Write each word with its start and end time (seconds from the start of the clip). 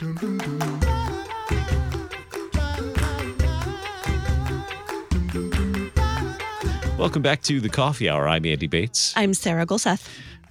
Welcome 0.00 0.38
back 7.22 7.42
to 7.42 7.60
the 7.60 7.68
Coffee 7.68 8.08
Hour. 8.08 8.28
I'm 8.28 8.46
Andy 8.46 8.68
Bates. 8.68 9.12
I'm 9.16 9.34
Sarah 9.34 9.66
Gulseth. 9.66 10.08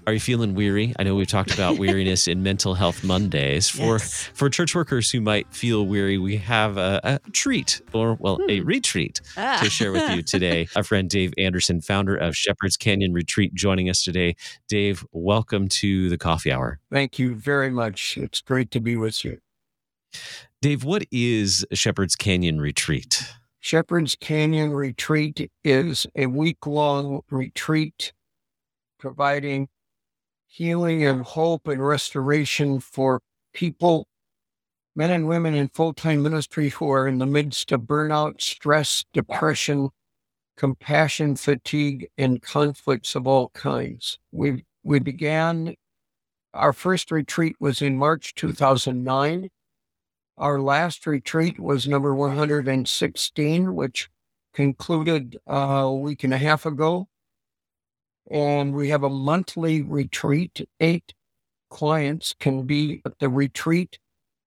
Are 0.08 0.14
you 0.14 0.22
feeling 0.22 0.56
weary? 0.56 0.94
I 0.98 1.04
know 1.04 1.16
we've 1.16 1.28
talked 1.28 1.54
about 1.54 1.78
weariness 1.78 2.30
in 2.30 2.42
Mental 2.42 2.76
Health 2.76 3.04
Mondays. 3.04 3.68
For 3.70 3.96
Yes. 3.98 4.30
for 4.34 4.50
church 4.50 4.74
workers 4.74 5.12
who 5.12 5.20
might 5.20 5.54
feel 5.54 5.86
weary, 5.86 6.18
we 6.18 6.38
have 6.38 6.78
a, 6.78 7.02
a 7.04 7.20
treat, 7.34 7.82
or 7.92 8.14
well, 8.14 8.40
a 8.48 8.62
retreat 8.62 9.20
Ah. 9.36 9.60
to 9.62 9.70
share 9.70 9.92
with 9.92 10.10
you 10.16 10.22
today. 10.24 10.70
Our 10.78 10.84
friend 10.86 11.10
Dave 11.10 11.34
Anderson, 11.38 11.82
founder 11.82 12.16
of 12.16 12.38
Shepherd's 12.38 12.78
Canyon 12.78 13.12
Retreat, 13.12 13.54
joining 13.54 13.90
us 13.90 14.02
today. 14.02 14.38
Dave, 14.70 15.06
welcome 15.12 15.68
to 15.68 16.08
the 16.08 16.18
Coffee 16.18 16.54
Hour. 16.54 16.80
Thank 16.90 17.20
you 17.20 17.36
very 17.36 17.70
much. 17.70 18.18
It's 18.18 18.40
great 18.40 18.72
to 18.72 18.80
be 18.80 18.96
with 18.96 19.26
you. 19.26 19.40
Dave, 20.62 20.86
what 20.86 21.04
is 21.12 21.66
Shepherd's 21.74 22.16
Canyon 22.16 22.62
Retreat? 22.62 23.26
Shepherd's 23.60 24.16
Canyon 24.16 24.72
Retreat 24.72 25.52
is 25.66 26.08
a 26.16 26.28
week 26.28 26.66
long 26.66 27.24
retreat 27.30 28.14
providing 29.00 29.68
healing 30.48 31.06
and 31.06 31.22
hope 31.22 31.68
and 31.68 31.86
restoration 31.86 32.80
for 32.80 33.22
people, 33.54 34.08
men 34.96 35.12
and 35.12 35.28
women 35.28 35.54
in 35.54 35.68
full 35.70 35.94
time 35.94 36.24
ministry 36.24 36.70
who 36.70 36.90
are 36.92 37.08
in 37.08 37.20
the 37.20 37.26
midst 37.26 37.72
of 37.72 37.82
burnout, 37.82 38.42
stress, 38.42 39.06
depression, 39.14 39.90
compassion, 40.56 41.36
fatigue, 41.36 42.08
and 42.18 42.42
conflicts 42.42 43.14
of 43.14 43.28
all 43.28 43.50
kinds. 43.50 44.18
We, 44.32 44.66
we 44.84 45.00
began, 45.00 45.76
our 46.54 46.74
first 46.74 47.12
retreat 47.12 47.56
was 47.60 47.82
in 47.82 47.98
March 47.98 48.34
2009. 48.36 49.50
Our 50.38 50.62
last 50.62 51.06
retreat 51.06 51.60
was 51.60 51.88
number 51.88 52.14
116, 52.16 53.76
which 53.76 54.10
concluded 54.54 55.38
uh, 55.48 55.54
a 55.54 55.94
week 55.94 56.24
and 56.24 56.34
a 56.34 56.38
half 56.38 56.66
ago. 56.66 57.08
And 58.30 58.74
we 58.74 58.90
have 58.90 59.04
a 59.04 59.10
monthly 59.10 59.82
retreat. 59.82 60.68
Eight 60.80 61.14
clients 61.70 62.36
can 62.40 62.64
be 62.64 63.02
at 63.06 63.20
the 63.20 63.30
retreat. 63.30 64.00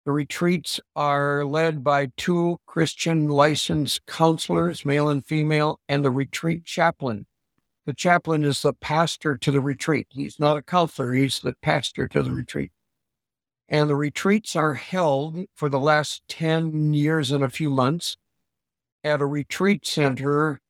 The 0.05 0.13
retreats 0.13 0.81
are 0.97 1.45
led 1.45 1.85
by 1.85 2.11
two 2.17 2.59
Christian 2.67 3.29
licensed 3.29 4.07
counselors, 4.07 4.85
male 4.85 5.09
and 5.09 5.25
female, 5.25 5.79
and 5.89 6.05
the 6.05 6.11
retreat 6.11 6.65
chaplain. 6.65 7.27
The 7.87 7.95
chaplain 7.95 8.45
is 8.45 8.63
the 8.63 8.73
pastor 8.73 9.37
to 9.39 9.51
the 9.51 9.61
retreat. 9.61 10.07
He's 10.11 10.39
not 10.39 10.57
a 10.57 10.63
counselor, 10.63 11.13
he's 11.13 11.41
the 11.41 11.55
pastor 11.63 12.09
to 12.09 12.23
the 12.23 12.31
retreat. 12.31 12.73
And 13.69 13.89
the 13.89 13.97
retreats 13.97 14.57
are 14.57 14.75
held 14.75 15.45
for 15.55 15.69
the 15.69 15.79
last 15.79 16.23
10 16.29 16.93
years 16.93 17.31
and 17.31 17.45
a 17.45 17.49
few 17.49 17.71
months 17.71 18.17
at 19.05 19.21
a 19.21 19.27
retreat 19.27 19.87
center 19.87 20.61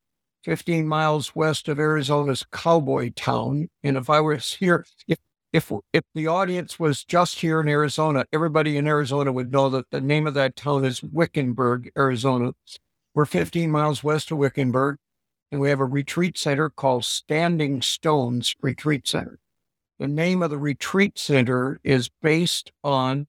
15 0.44 0.86
miles 0.86 1.34
west 1.34 1.68
of 1.68 1.78
Arizona's 1.78 2.44
cowboy 2.50 3.10
town. 3.14 3.68
And 3.82 3.96
if 3.96 4.08
I 4.08 4.20
was 4.20 4.54
here, 4.54 4.84
if 5.06 5.18
if 5.52 5.72
if 5.92 6.04
the 6.14 6.28
audience 6.28 6.78
was 6.78 7.04
just 7.04 7.40
here 7.40 7.60
in 7.60 7.68
Arizona, 7.68 8.24
everybody 8.32 8.76
in 8.76 8.86
Arizona 8.86 9.32
would 9.32 9.52
know 9.52 9.68
that 9.70 9.90
the 9.90 10.00
name 10.00 10.26
of 10.26 10.34
that 10.34 10.56
town 10.56 10.84
is 10.84 11.02
Wickenburg, 11.02 11.90
Arizona. 11.98 12.52
We're 13.14 13.24
15 13.24 13.70
miles 13.70 14.04
west 14.04 14.30
of 14.30 14.38
Wickenburg, 14.38 14.98
and 15.50 15.60
we 15.60 15.68
have 15.70 15.80
a 15.80 15.84
retreat 15.84 16.38
center 16.38 16.70
called 16.70 17.04
Standing 17.04 17.82
Stones 17.82 18.54
Retreat 18.62 19.08
Center. 19.08 19.40
The 19.98 20.08
name 20.08 20.42
of 20.42 20.50
the 20.50 20.58
retreat 20.58 21.18
center 21.18 21.80
is 21.82 22.08
based 22.22 22.70
on 22.84 23.26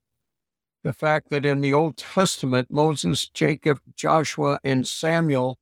the 0.84 0.94
fact 0.94 1.30
that 1.30 1.45
in 1.45 1.62
the 1.62 1.73
Old 1.73 1.98
Testament, 1.98 2.72
Moses, 2.72 3.28
Jacob, 3.28 3.80
Joshua, 3.95 4.59
and 4.64 4.88
Samuel, 4.88 5.58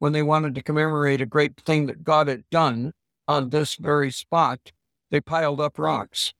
when 0.00 0.12
they 0.12 0.22
wanted 0.22 0.54
to 0.56 0.62
commemorate 0.62 1.20
a 1.20 1.26
great 1.26 1.60
thing 1.60 1.86
that 1.86 2.02
God 2.02 2.26
had 2.26 2.48
done 2.50 2.92
on 3.28 3.50
this 3.50 3.76
very 3.76 4.10
spot, 4.10 4.72
they 5.10 5.20
piled 5.20 5.60
up 5.60 5.78
rocks, 5.78 6.32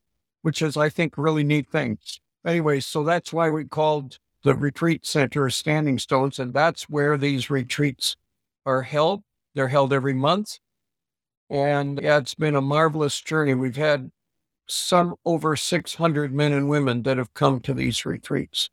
which 0.42 0.60
is, 0.62 0.76
I 0.76 0.88
think, 0.88 1.16
really 1.16 1.44
neat 1.44 1.70
things. 1.70 2.20
Anyway, 2.44 2.80
so 2.80 3.04
that's 3.04 3.32
why 3.32 3.50
we 3.50 3.64
called 3.64 4.18
the 4.42 4.54
retreat 4.54 5.04
center 5.04 5.50
Standing 5.50 5.98
Stones, 5.98 6.38
and 6.38 6.54
that's 6.54 6.88
where 6.88 7.18
these 7.18 7.50
retreats 7.50 8.16
are 8.64 8.82
held. 8.82 9.22
They're 9.54 9.68
held 9.68 9.92
every 9.92 10.14
month. 10.14 10.58
And 11.50 12.00
yeah, 12.02 12.16
it's 12.16 12.34
been 12.34 12.56
a 12.56 12.62
marvelous 12.62 13.20
journey. 13.20 13.52
We've 13.54 13.76
had 13.76 14.10
some 14.66 15.16
over 15.26 15.54
600 15.54 16.32
men 16.32 16.52
and 16.52 16.68
women 16.68 17.02
that 17.02 17.18
have 17.18 17.34
come 17.34 17.60
to 17.60 17.74
these 17.74 18.06
retreats. 18.06 18.70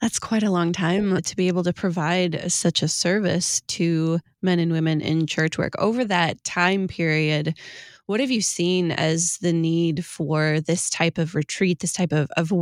That's 0.00 0.20
quite 0.20 0.44
a 0.44 0.50
long 0.50 0.72
time 0.72 1.12
uh, 1.12 1.20
to 1.22 1.36
be 1.36 1.48
able 1.48 1.64
to 1.64 1.72
provide 1.72 2.36
uh, 2.36 2.48
such 2.48 2.82
a 2.82 2.88
service 2.88 3.60
to 3.62 4.20
men 4.42 4.60
and 4.60 4.70
women 4.70 5.00
in 5.00 5.26
church 5.26 5.58
work. 5.58 5.72
Over 5.78 6.04
that 6.04 6.42
time 6.44 6.86
period, 6.86 7.58
what 8.06 8.20
have 8.20 8.30
you 8.30 8.40
seen 8.40 8.92
as 8.92 9.38
the 9.38 9.52
need 9.52 10.04
for 10.04 10.60
this 10.60 10.88
type 10.88 11.18
of 11.18 11.34
retreat, 11.34 11.80
this 11.80 11.92
type 11.92 12.12
of, 12.12 12.30
of 12.36 12.52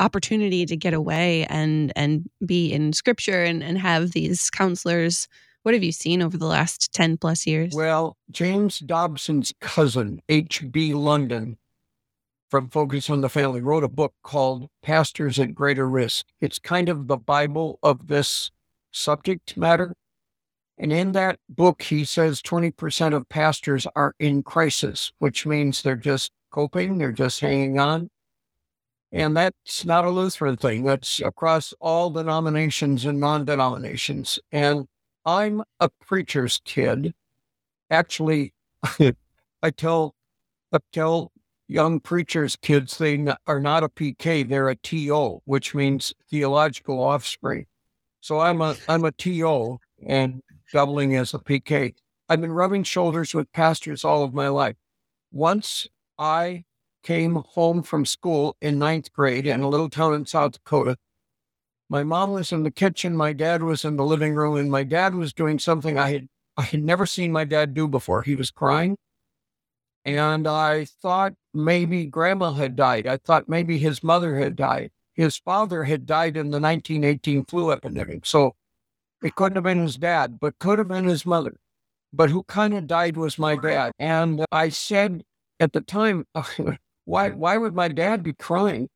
opportunity 0.00 0.66
to 0.66 0.76
get 0.76 0.92
away 0.92 1.46
and 1.46 1.92
and 1.94 2.28
be 2.44 2.72
in 2.72 2.92
scripture 2.92 3.44
and, 3.44 3.62
and 3.62 3.78
have 3.78 4.10
these 4.10 4.50
counselors? 4.50 5.28
What 5.62 5.72
have 5.72 5.84
you 5.84 5.92
seen 5.92 6.20
over 6.20 6.36
the 6.36 6.46
last 6.46 6.92
10 6.92 7.16
plus 7.16 7.46
years? 7.46 7.72
Well, 7.74 8.18
James 8.30 8.80
Dobson's 8.80 9.54
cousin, 9.60 10.20
H.B. 10.28 10.92
London, 10.92 11.56
from 12.50 12.68
Focus 12.68 13.10
on 13.10 13.20
the 13.20 13.28
Family, 13.28 13.60
wrote 13.60 13.84
a 13.84 13.88
book 13.88 14.14
called 14.22 14.68
Pastors 14.82 15.38
at 15.38 15.54
Greater 15.54 15.88
Risk. 15.88 16.26
It's 16.40 16.58
kind 16.58 16.88
of 16.88 17.06
the 17.08 17.16
Bible 17.16 17.78
of 17.82 18.06
this 18.08 18.50
subject 18.92 19.56
matter. 19.56 19.94
And 20.78 20.92
in 20.92 21.12
that 21.12 21.38
book, 21.48 21.82
he 21.82 22.04
says 22.04 22.42
20% 22.42 23.14
of 23.14 23.28
pastors 23.28 23.86
are 23.94 24.14
in 24.18 24.42
crisis, 24.42 25.12
which 25.18 25.46
means 25.46 25.82
they're 25.82 25.96
just 25.96 26.32
coping, 26.50 26.98
they're 26.98 27.12
just 27.12 27.40
hanging 27.40 27.78
on. 27.78 28.10
And 29.12 29.36
that's 29.36 29.84
not 29.84 30.04
a 30.04 30.10
Lutheran 30.10 30.56
thing, 30.56 30.84
that's 30.84 31.20
across 31.20 31.72
all 31.80 32.10
denominations 32.10 33.04
and 33.04 33.20
non 33.20 33.44
denominations. 33.44 34.40
And 34.50 34.86
I'm 35.24 35.62
a 35.78 35.88
preacher's 35.88 36.60
kid. 36.64 37.14
Actually, 37.90 38.52
I 39.62 39.70
tell 39.70 40.14
I 40.72 40.78
tell 40.92 41.30
young 41.68 42.00
preachers' 42.00 42.56
kids 42.56 42.98
they 42.98 43.26
are 43.46 43.60
not 43.60 43.84
a 43.84 43.88
PK, 43.88 44.48
they're 44.48 44.68
a 44.68 44.76
TO, 44.76 45.40
which 45.44 45.74
means 45.74 46.14
theological 46.30 47.02
offspring. 47.02 47.66
So 48.20 48.40
I'm 48.40 48.60
a 48.60 48.76
I'm 48.88 49.04
a 49.04 49.12
TO 49.12 49.78
and 50.06 50.42
doubling 50.72 51.16
as 51.16 51.34
a 51.34 51.38
PK. 51.38 51.94
I've 52.28 52.40
been 52.40 52.52
rubbing 52.52 52.84
shoulders 52.84 53.34
with 53.34 53.52
pastors 53.52 54.04
all 54.04 54.24
of 54.24 54.32
my 54.32 54.48
life. 54.48 54.76
Once 55.30 55.86
I 56.18 56.64
came 57.04 57.36
home 57.50 57.82
from 57.82 58.04
school 58.04 58.56
in 58.60 58.78
ninth 58.78 59.12
grade 59.12 59.46
in 59.46 59.60
a 59.60 59.68
little 59.68 59.90
town 59.90 60.14
in 60.14 60.26
South 60.26 60.52
Dakota. 60.52 60.96
My 61.88 62.02
mom 62.02 62.32
was 62.32 62.50
in 62.50 62.62
the 62.62 62.70
kitchen, 62.70 63.14
my 63.14 63.34
dad 63.34 63.62
was 63.62 63.84
in 63.84 63.96
the 63.96 64.04
living 64.04 64.34
room, 64.34 64.56
and 64.56 64.70
my 64.70 64.82
dad 64.82 65.14
was 65.14 65.32
doing 65.32 65.58
something 65.58 65.98
I 65.98 66.10
had 66.12 66.28
I 66.56 66.62
had 66.62 66.82
never 66.82 67.04
seen 67.04 67.30
my 67.30 67.44
dad 67.44 67.74
do 67.74 67.86
before. 67.88 68.22
He 68.22 68.36
was 68.36 68.50
crying. 68.50 68.96
And 70.04 70.46
I 70.46 70.84
thought 70.84 71.34
maybe 71.54 72.04
grandma 72.06 72.52
had 72.52 72.76
died. 72.76 73.06
I 73.06 73.16
thought 73.16 73.48
maybe 73.48 73.78
his 73.78 74.02
mother 74.02 74.36
had 74.36 74.56
died. 74.56 74.90
His 75.14 75.36
father 75.36 75.84
had 75.84 76.06
died 76.06 76.36
in 76.36 76.50
the 76.50 76.60
1918 76.60 77.44
flu 77.44 77.70
epidemic. 77.70 78.26
So 78.26 78.54
it 79.22 79.34
couldn't 79.34 79.56
have 79.56 79.64
been 79.64 79.80
his 79.80 79.96
dad, 79.96 80.38
but 80.40 80.58
could 80.58 80.78
have 80.78 80.88
been 80.88 81.06
his 81.06 81.24
mother. 81.24 81.56
But 82.12 82.30
who 82.30 82.42
kind 82.44 82.74
of 82.74 82.86
died 82.86 83.16
was 83.16 83.38
my 83.38 83.56
dad. 83.56 83.92
And 83.98 84.44
I 84.52 84.68
said 84.68 85.24
at 85.58 85.72
the 85.72 85.80
time, 85.80 86.26
why, 87.04 87.30
why 87.30 87.56
would 87.56 87.74
my 87.74 87.88
dad 87.88 88.22
be 88.22 88.34
crying? 88.34 88.88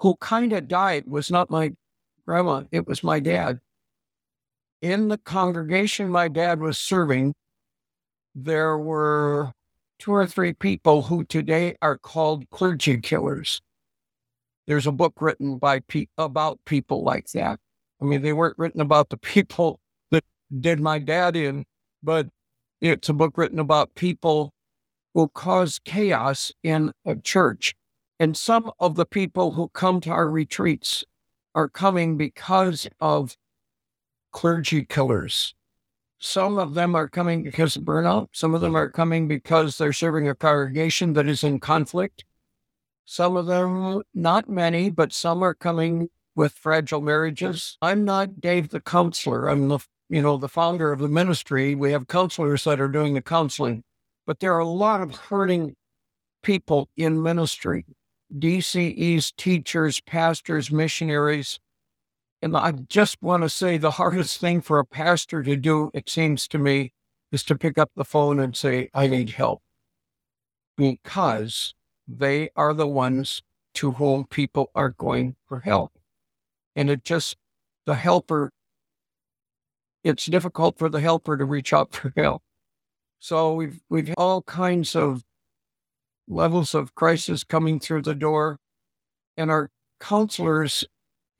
Who 0.00 0.16
kind 0.16 0.52
of 0.52 0.68
died 0.68 1.04
was 1.06 1.30
not 1.30 1.50
my 1.50 1.72
grandma, 2.26 2.64
it 2.70 2.86
was 2.86 3.02
my 3.02 3.20
dad. 3.20 3.60
In 4.82 5.08
the 5.08 5.18
congregation 5.18 6.08
my 6.10 6.28
dad 6.28 6.60
was 6.60 6.78
serving, 6.78 7.34
there 8.34 8.78
were 8.78 9.52
two 10.00 10.12
or 10.12 10.26
three 10.26 10.54
people 10.54 11.02
who 11.02 11.22
today 11.24 11.76
are 11.82 11.98
called 11.98 12.48
clergy 12.50 12.98
killers. 12.98 13.60
There's 14.66 14.86
a 14.86 14.92
book 14.92 15.20
written 15.20 15.58
by 15.58 15.80
pe- 15.80 16.06
about 16.16 16.58
people 16.64 17.04
like 17.04 17.28
that. 17.32 17.60
I 18.00 18.04
mean, 18.06 18.22
they 18.22 18.32
weren't 18.32 18.58
written 18.58 18.80
about 18.80 19.10
the 19.10 19.18
people 19.18 19.78
that 20.10 20.24
did 20.58 20.80
my 20.80 20.98
dad 20.98 21.36
in, 21.36 21.66
but 22.02 22.28
it's 22.80 23.10
a 23.10 23.12
book 23.12 23.36
written 23.36 23.58
about 23.58 23.94
people 23.94 24.54
who 25.12 25.28
cause 25.28 25.78
chaos 25.84 26.50
in 26.62 26.92
a 27.04 27.16
church. 27.16 27.74
And 28.18 28.36
some 28.36 28.70
of 28.80 28.96
the 28.96 29.06
people 29.06 29.52
who 29.52 29.68
come 29.68 30.00
to 30.02 30.10
our 30.10 30.30
retreats 30.30 31.04
are 31.54 31.68
coming 31.68 32.16
because 32.16 32.88
of 33.00 33.36
clergy 34.32 34.84
killers. 34.84 35.54
Some 36.20 36.58
of 36.58 36.74
them 36.74 36.94
are 36.94 37.08
coming 37.08 37.42
because 37.42 37.76
of 37.76 37.82
burnout. 37.82 38.28
Some 38.32 38.54
of 38.54 38.60
them 38.60 38.76
are 38.76 38.90
coming 38.90 39.26
because 39.26 39.78
they're 39.78 39.92
serving 39.92 40.28
a 40.28 40.34
congregation 40.34 41.14
that 41.14 41.26
is 41.26 41.42
in 41.42 41.60
conflict. 41.60 42.24
Some 43.06 43.36
of 43.36 43.46
them, 43.46 44.02
not 44.14 44.48
many, 44.48 44.90
but 44.90 45.14
some 45.14 45.42
are 45.42 45.54
coming 45.54 46.10
with 46.36 46.52
fragile 46.52 47.00
marriages. 47.00 47.78
I'm 47.80 48.04
not 48.04 48.40
Dave 48.40 48.68
the 48.68 48.80
counselor. 48.80 49.48
I'm 49.48 49.68
the 49.68 49.78
you 50.10 50.20
know 50.20 50.36
the 50.36 50.48
founder 50.48 50.92
of 50.92 50.98
the 50.98 51.08
ministry. 51.08 51.74
We 51.74 51.92
have 51.92 52.06
counselors 52.06 52.64
that 52.64 52.80
are 52.80 52.88
doing 52.88 53.14
the 53.14 53.22
counseling, 53.22 53.82
but 54.26 54.40
there 54.40 54.54
are 54.54 54.60
a 54.60 54.68
lot 54.68 55.00
of 55.00 55.14
hurting 55.16 55.74
people 56.42 56.88
in 56.96 57.22
ministry. 57.22 57.86
DCEs, 58.36 59.34
teachers, 59.36 60.00
pastors, 60.00 60.70
missionaries. 60.70 61.58
And 62.42 62.56
I 62.56 62.72
just 62.72 63.22
want 63.22 63.42
to 63.42 63.50
say 63.50 63.76
the 63.76 63.92
hardest 63.92 64.40
thing 64.40 64.62
for 64.62 64.78
a 64.78 64.84
pastor 64.84 65.42
to 65.42 65.56
do, 65.56 65.90
it 65.92 66.08
seems 66.08 66.48
to 66.48 66.58
me, 66.58 66.92
is 67.30 67.42
to 67.44 67.54
pick 67.54 67.76
up 67.76 67.90
the 67.94 68.04
phone 68.04 68.40
and 68.40 68.56
say, 68.56 68.88
I 68.94 69.06
need 69.06 69.30
help. 69.30 69.62
Because 70.76 71.74
they 72.08 72.50
are 72.56 72.72
the 72.72 72.86
ones 72.86 73.42
to 73.74 73.92
whom 73.92 74.24
people 74.24 74.70
are 74.74 74.88
going 74.88 75.36
for 75.46 75.60
help. 75.60 75.92
And 76.74 76.88
it 76.88 77.04
just, 77.04 77.36
the 77.84 77.94
helper, 77.94 78.50
it's 80.02 80.24
difficult 80.26 80.78
for 80.78 80.88
the 80.88 81.00
helper 81.00 81.36
to 81.36 81.44
reach 81.44 81.72
out 81.72 81.92
for 81.92 82.12
help. 82.16 82.42
So 83.18 83.52
we've, 83.52 83.80
we've 83.90 84.14
all 84.16 84.40
kinds 84.42 84.96
of 84.96 85.24
levels 86.26 86.74
of 86.74 86.94
crisis 86.94 87.44
coming 87.44 87.78
through 87.78 88.02
the 88.02 88.14
door. 88.14 88.58
And 89.36 89.50
our 89.50 89.70
counselors 90.00 90.86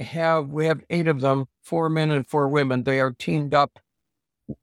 have, 0.01 0.49
we 0.49 0.67
have 0.67 0.81
eight 0.91 1.09
of 1.09 1.21
them, 1.21 1.47
four 1.63 1.89
men 1.89 2.11
and 2.11 2.27
four 2.27 2.49
women. 2.49 2.83
They 2.85 3.01
are 3.01 3.13
teamed 3.13 3.55
up 3.55 3.79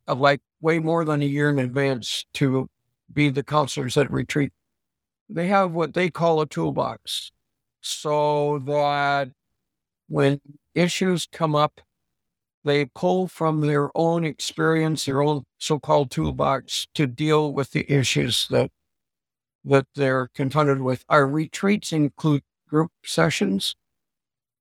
uh, 0.07 0.15
like 0.15 0.41
way 0.61 0.79
more 0.79 1.05
than 1.05 1.21
a 1.21 1.25
year 1.25 1.49
in 1.49 1.59
advance 1.59 2.25
to 2.33 2.69
be 3.11 3.29
the 3.29 3.43
counselors 3.43 3.97
at 3.97 4.11
retreat. 4.11 4.51
They 5.29 5.47
have 5.47 5.71
what 5.71 5.93
they 5.93 6.09
call 6.09 6.41
a 6.41 6.47
toolbox 6.47 7.31
so 7.81 8.59
that 8.59 9.29
when 10.07 10.41
issues 10.73 11.27
come 11.31 11.55
up, 11.55 11.81
they 12.63 12.85
pull 12.85 13.27
from 13.27 13.61
their 13.61 13.89
own 13.95 14.25
experience, 14.25 15.05
their 15.05 15.21
own 15.21 15.43
so 15.57 15.79
called 15.79 16.11
toolbox 16.11 16.87
to 16.95 17.07
deal 17.07 17.53
with 17.53 17.71
the 17.71 17.89
issues 17.91 18.47
that 18.49 18.71
that 19.63 19.85
they're 19.95 20.29
confronted 20.33 20.81
with. 20.81 21.03
Our 21.09 21.27
retreats 21.27 21.91
include 21.91 22.43
group 22.69 22.91
sessions, 23.03 23.75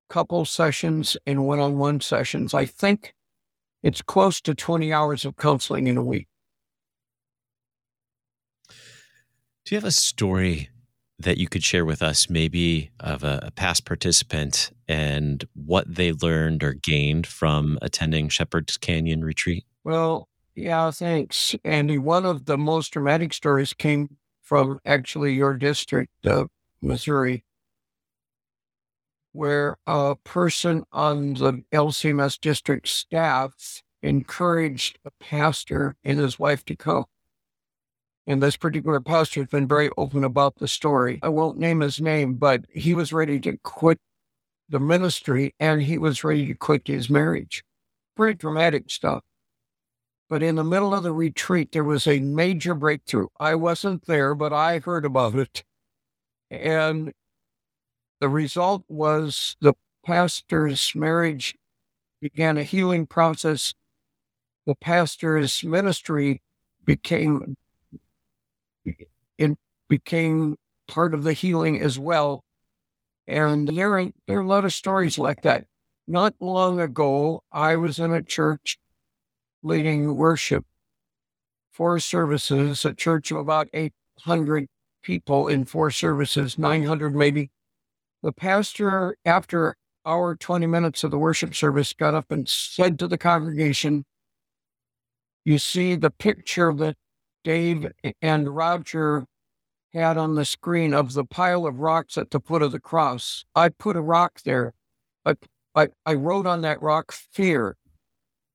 couple 0.08 0.44
sessions, 0.44 1.16
and 1.26 1.46
one 1.46 1.58
on 1.58 1.78
one 1.78 2.00
sessions. 2.00 2.54
I 2.54 2.64
think 2.64 3.14
it's 3.82 4.02
close 4.02 4.40
to 4.42 4.54
20 4.54 4.92
hours 4.92 5.24
of 5.24 5.36
counseling 5.36 5.86
in 5.86 5.96
a 5.96 6.02
week. 6.02 6.28
Do 9.64 9.74
you 9.74 9.76
have 9.76 9.84
a 9.84 9.90
story 9.90 10.70
that 11.18 11.38
you 11.38 11.48
could 11.48 11.64
share 11.64 11.84
with 11.84 12.02
us, 12.02 12.28
maybe 12.28 12.90
of 13.00 13.24
a, 13.24 13.40
a, 13.44 13.50
past 13.50 13.84
participant 13.84 14.70
and 14.86 15.44
what 15.54 15.92
they 15.92 16.12
learned 16.12 16.62
or 16.62 16.74
gained 16.74 17.26
from 17.26 17.78
attending 17.80 18.28
Shepherd's 18.28 18.76
Canyon 18.76 19.24
retreat? 19.24 19.64
Well, 19.82 20.28
yeah, 20.54 20.90
thanks, 20.90 21.54
Andy. 21.64 21.96
One 21.98 22.26
of 22.26 22.44
the 22.44 22.58
most 22.58 22.92
dramatic 22.92 23.32
stories 23.32 23.72
came 23.72 24.16
from 24.42 24.78
actually 24.84 25.34
your 25.34 25.54
district, 25.54 26.10
uh, 26.26 26.44
Missouri, 26.82 27.44
where 29.36 29.76
a 29.86 30.16
person 30.16 30.84
on 30.92 31.34
the 31.34 31.62
LCMS 31.72 32.40
district 32.40 32.88
staff 32.88 33.82
encouraged 34.02 34.98
a 35.04 35.10
pastor 35.20 35.96
and 36.02 36.18
his 36.18 36.38
wife 36.38 36.64
to 36.64 36.76
come. 36.76 37.04
And 38.26 38.42
this 38.42 38.56
particular 38.56 39.00
pastor 39.00 39.40
has 39.40 39.48
been 39.50 39.68
very 39.68 39.90
open 39.96 40.24
about 40.24 40.56
the 40.56 40.66
story. 40.66 41.20
I 41.22 41.28
won't 41.28 41.58
name 41.58 41.80
his 41.80 42.00
name, 42.00 42.34
but 42.34 42.64
he 42.70 42.94
was 42.94 43.12
ready 43.12 43.38
to 43.40 43.56
quit 43.58 44.00
the 44.68 44.80
ministry 44.80 45.54
and 45.60 45.82
he 45.82 45.96
was 45.98 46.24
ready 46.24 46.46
to 46.46 46.54
quit 46.54 46.88
his 46.88 47.08
marriage. 47.08 47.62
Pretty 48.16 48.36
dramatic 48.36 48.90
stuff. 48.90 49.22
But 50.28 50.42
in 50.42 50.56
the 50.56 50.64
middle 50.64 50.92
of 50.92 51.04
the 51.04 51.12
retreat, 51.12 51.70
there 51.70 51.84
was 51.84 52.06
a 52.06 52.18
major 52.18 52.74
breakthrough. 52.74 53.28
I 53.38 53.54
wasn't 53.54 54.06
there, 54.06 54.34
but 54.34 54.52
I 54.52 54.80
heard 54.80 55.04
about 55.04 55.36
it. 55.36 55.62
And 56.50 57.12
the 58.26 58.30
result 58.30 58.82
was 58.88 59.56
the 59.60 59.74
pastor's 60.04 60.96
marriage 60.96 61.56
began 62.20 62.58
a 62.58 62.64
healing 62.64 63.06
process. 63.06 63.72
The 64.66 64.74
pastor's 64.74 65.62
ministry 65.62 66.42
became 66.84 67.56
it 68.84 69.56
became 69.88 70.56
part 70.88 71.14
of 71.14 71.22
the 71.22 71.34
healing 71.34 71.80
as 71.80 72.00
well. 72.00 72.42
And 73.28 73.68
there, 73.68 74.10
there 74.26 74.38
are 74.38 74.42
a 74.42 74.46
lot 74.48 74.64
of 74.64 74.74
stories 74.74 75.20
like 75.20 75.42
that. 75.42 75.66
Not 76.08 76.34
long 76.40 76.80
ago, 76.80 77.44
I 77.52 77.76
was 77.76 78.00
in 78.00 78.12
a 78.12 78.24
church 78.24 78.76
leading 79.62 80.16
worship 80.16 80.66
four 81.70 82.00
services, 82.00 82.84
a 82.84 82.92
church 82.92 83.30
of 83.30 83.36
about 83.36 83.68
800 83.72 84.66
people 85.02 85.46
in 85.46 85.64
four 85.64 85.92
services, 85.92 86.58
900 86.58 87.14
maybe. 87.14 87.50
The 88.26 88.32
pastor, 88.32 89.16
after 89.24 89.76
our 90.04 90.34
20 90.34 90.66
minutes 90.66 91.04
of 91.04 91.12
the 91.12 91.18
worship 91.18 91.54
service, 91.54 91.92
got 91.92 92.12
up 92.12 92.32
and 92.32 92.48
said 92.48 92.98
to 92.98 93.06
the 93.06 93.16
congregation, 93.16 94.04
You 95.44 95.58
see 95.58 95.94
the 95.94 96.10
picture 96.10 96.72
that 96.72 96.96
Dave 97.44 97.92
and 98.20 98.48
Roger 98.48 99.26
had 99.94 100.18
on 100.18 100.34
the 100.34 100.44
screen 100.44 100.92
of 100.92 101.12
the 101.12 101.24
pile 101.24 101.66
of 101.66 101.78
rocks 101.78 102.18
at 102.18 102.32
the 102.32 102.40
foot 102.40 102.62
of 102.62 102.72
the 102.72 102.80
cross. 102.80 103.44
I 103.54 103.68
put 103.68 103.94
a 103.94 104.00
rock 104.00 104.40
there. 104.44 104.74
I, 105.24 105.36
I, 105.76 105.90
I 106.04 106.14
wrote 106.14 106.48
on 106.48 106.62
that 106.62 106.82
rock 106.82 107.12
fear 107.12 107.76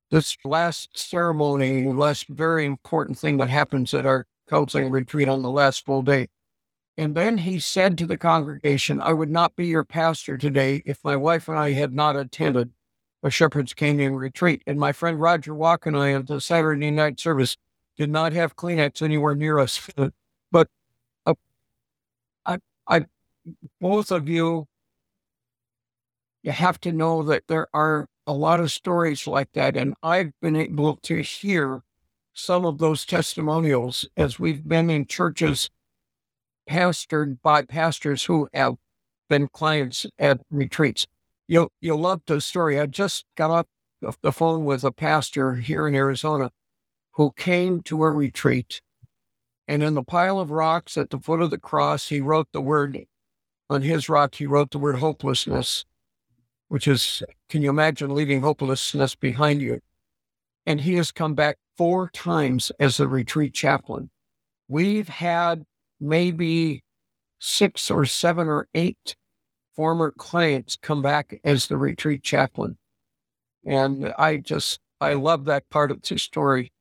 this 0.10 0.36
last 0.44 1.00
ceremony, 1.00 1.86
last 1.94 2.28
very 2.28 2.66
important 2.66 3.18
thing 3.18 3.38
that 3.38 3.50
happens 3.50 3.94
at 3.94 4.06
our 4.06 4.26
counseling 4.50 4.92
retreat 4.92 5.30
on 5.30 5.44
the 5.44 5.50
last 5.50 5.86
full 5.86 6.02
day. 6.02 6.28
And 6.98 7.16
then 7.16 7.40
he 7.40 7.60
said 7.60 7.98
to 7.98 8.06
the 8.06 8.18
congregation, 8.18 9.02
I 9.02 9.14
would 9.14 9.30
not 9.30 9.56
be 9.56 9.68
your 9.68 9.84
pastor 9.84 10.38
today 10.38 10.84
if 10.86 11.00
my 11.04 11.16
wife 11.16 11.48
and 11.48 11.58
I 11.58 11.72
had 11.72 11.94
not 11.94 12.16
attended 12.16 12.72
a 13.24 13.30
Shepherd's 13.30 13.74
Canyon 13.74 14.16
retreat. 14.16 14.62
And 14.68 14.80
my 14.80 14.92
friend 14.92 15.20
Roger 15.20 15.54
Walk 15.54 15.86
and 15.86 15.96
I 15.96 16.14
at 16.14 16.28
the 16.28 16.42
Saturday 16.42 16.92
night 16.92 17.20
service 17.20 17.56
did 17.98 18.10
not 18.10 18.34
have 18.34 18.56
Kleenex 18.56 19.02
anywhere 19.02 19.36
near 19.36 19.60
us. 19.60 19.88
but 20.52 20.68
uh, 21.26 21.36
I, 22.46 22.58
I, 22.88 23.06
both 23.80 24.12
of 24.12 24.28
you, 24.28 24.68
you 26.44 26.52
have 26.52 26.80
to 26.82 26.92
know 26.92 27.24
that 27.24 27.44
there 27.48 27.68
are 27.74 28.08
a 28.28 28.34
lot 28.34 28.60
of 28.60 28.72
stories 28.72 29.28
like 29.28 29.52
that. 29.54 29.78
And 29.78 29.94
I've 30.04 30.32
been 30.42 30.56
able 30.56 30.98
to 30.98 31.22
hear 31.22 31.84
some 32.34 32.66
of 32.66 32.80
those 32.80 33.06
testimonials 33.06 34.08
as 34.18 34.40
we've 34.40 34.68
been 34.68 34.90
in 34.90 35.06
churches 35.06 35.70
pastored 36.72 37.42
by 37.42 37.64
pastors 37.64 38.24
who 38.24 38.48
have 38.54 38.76
been 39.30 39.48
clients 39.50 40.06
at 40.18 40.42
retreats. 40.50 41.06
You'll, 41.48 41.72
you'll 41.82 42.00
love 42.00 42.22
the 42.26 42.40
story. 42.40 42.80
I 42.80 42.86
just 42.86 43.26
got 43.36 43.52
off 44.02 44.18
the 44.22 44.32
phone 44.32 44.64
with 44.64 44.84
a 44.86 44.92
pastor 44.92 45.56
here 45.56 45.86
in 45.88 45.96
Arizona 45.96 46.52
who 47.16 47.34
came 47.36 47.82
to 47.84 48.04
a 48.04 48.10
retreat. 48.10 48.82
And 49.68 49.84
in 49.84 49.96
the 49.96 50.04
pile 50.04 50.40
of 50.40 50.50
rocks 50.50 50.98
at 50.98 51.10
the 51.10 51.20
foot 51.20 51.42
of 51.42 51.50
the 51.50 51.58
cross, 51.58 52.08
he 52.08 52.22
wrote 52.22 52.48
the 52.54 52.62
word, 52.62 53.06
on 53.70 53.82
his 53.82 54.08
rock, 54.08 54.36
he 54.36 54.46
wrote 54.46 54.72
the 54.72 54.80
word 54.80 55.00
hopelessness 55.00 55.86
which 56.72 56.88
is, 56.88 57.22
can 57.50 57.62
you 57.62 57.70
imagine 57.70 58.16
leaving 58.16 58.40
hopelessness 58.40 59.14
behind 59.14 59.62
you? 59.62 59.82
And 60.66 60.80
he 60.80 60.94
has 60.94 61.12
come 61.12 61.36
back 61.36 61.58
four 61.76 62.10
times 62.14 62.72
as 62.80 62.98
a 62.98 63.10
retreat 63.10 63.54
chaplain. 63.54 64.10
We've 64.70 65.10
had 65.10 65.66
maybe 66.02 66.84
six 67.40 67.90
or 67.90 68.06
seven 68.06 68.48
or 68.48 68.68
eight 68.74 69.16
former 69.76 70.12
clients 70.12 70.78
come 70.82 71.02
back 71.02 71.40
as 71.44 71.68
the 71.68 71.78
retreat 71.78 72.24
chaplain. 72.24 72.78
And 73.66 74.14
I 74.18 74.38
just, 74.38 74.80
I 75.00 75.14
love 75.14 75.46
that 75.46 75.70
part 75.70 75.92
of 75.92 76.02
the 76.02 76.18
story. 76.18 76.72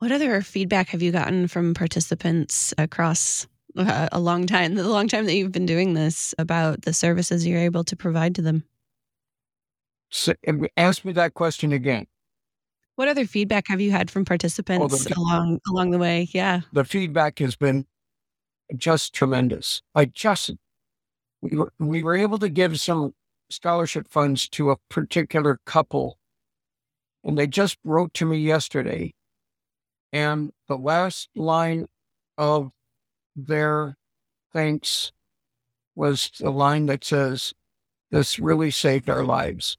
What 0.00 0.12
other 0.12 0.42
feedback 0.42 0.88
have 0.88 1.02
you 1.02 1.10
gotten 1.10 1.48
from 1.48 1.74
participants 1.74 2.72
across 2.78 3.46
uh, 3.76 4.08
a 4.12 4.20
long 4.20 4.46
time, 4.46 4.74
the 4.74 4.88
long 4.88 5.08
time 5.08 5.26
that 5.26 5.34
you've 5.34 5.52
been 5.52 5.66
doing 5.66 5.94
this 5.94 6.34
about 6.38 6.82
the 6.82 6.92
services 6.92 7.46
you're 7.46 7.60
able 7.60 7.84
to 7.84 7.96
provide 7.96 8.34
to 8.34 8.42
them. 8.42 8.64
So, 10.10 10.34
ask 10.76 11.04
me 11.04 11.12
that 11.12 11.34
question 11.34 11.72
again. 11.72 12.06
What 12.98 13.06
other 13.06 13.26
feedback 13.26 13.68
have 13.68 13.80
you 13.80 13.92
had 13.92 14.10
from 14.10 14.24
participants 14.24 14.92
oh, 14.92 15.08
the, 15.08 15.14
along 15.16 15.60
along 15.68 15.90
the 15.92 15.98
way? 15.98 16.26
Yeah, 16.32 16.62
the 16.72 16.82
feedback 16.82 17.38
has 17.38 17.54
been 17.54 17.86
just 18.76 19.14
tremendous. 19.14 19.82
I 19.94 20.06
just 20.06 20.50
we 21.40 21.56
were, 21.56 21.72
we 21.78 22.02
were 22.02 22.16
able 22.16 22.38
to 22.38 22.48
give 22.48 22.80
some 22.80 23.14
scholarship 23.50 24.08
funds 24.08 24.48
to 24.48 24.72
a 24.72 24.78
particular 24.88 25.60
couple, 25.64 26.18
and 27.22 27.38
they 27.38 27.46
just 27.46 27.78
wrote 27.84 28.14
to 28.14 28.26
me 28.26 28.38
yesterday, 28.38 29.14
and 30.12 30.50
the 30.66 30.76
last 30.76 31.28
line 31.36 31.86
of 32.36 32.72
their 33.36 33.96
thanks 34.52 35.12
was 35.94 36.32
the 36.40 36.50
line 36.50 36.86
that 36.86 37.04
says, 37.04 37.54
This 38.10 38.40
really 38.40 38.72
saved 38.72 39.08
our 39.08 39.22
lives. 39.22 39.78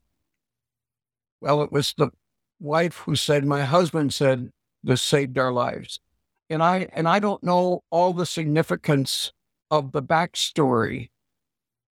Well, 1.42 1.62
it 1.62 1.70
was 1.74 1.94
the 1.98 2.12
wife 2.60 2.98
who 3.00 3.16
said, 3.16 3.46
My 3.46 3.64
husband 3.64 4.14
said, 4.14 4.52
This 4.84 5.02
saved 5.02 5.38
our 5.38 5.52
lives. 5.52 6.00
And 6.50 6.64
I 6.64 6.88
and 6.94 7.08
I 7.08 7.20
don't 7.20 7.44
know 7.44 7.84
all 7.90 8.14
the 8.14 8.26
significance 8.26 9.32
of 9.70 9.92
the 9.92 10.02
backstory, 10.02 11.10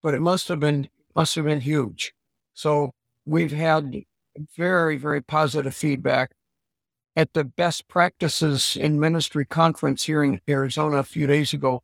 but 0.02 0.14
it 0.14 0.20
must 0.20 0.48
have 0.48 0.60
been 0.60 0.88
must 1.14 1.34
have 1.34 1.44
been 1.44 1.60
huge. 1.60 2.14
So 2.54 2.92
we've 3.26 3.52
had 3.52 4.04
very, 4.56 4.96
very 4.96 5.20
positive 5.20 5.74
feedback 5.74 6.32
at 7.14 7.32
the 7.32 7.44
best 7.44 7.88
practices 7.88 8.76
in 8.76 9.00
ministry 9.00 9.44
conference 9.44 10.04
here 10.04 10.22
in 10.22 10.40
Arizona 10.48 10.98
a 10.98 11.02
few 11.02 11.26
days 11.26 11.52
ago. 11.52 11.82